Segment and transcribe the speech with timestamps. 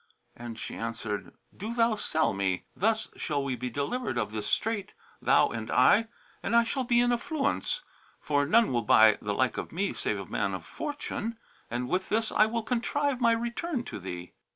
[0.35, 4.95] and she answered, "Do thou sell me; thus shall we be delivered of this strait,
[5.21, 6.07] thou and I,
[6.41, 7.81] and I shall be in affluence;
[8.19, 11.37] for none will buy the like of me save a man of fortune,
[11.69, 14.31] and with this I will contrive for my return to thee."